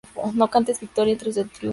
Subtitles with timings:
[0.33, 1.69] No cantes victoria antes del triunfo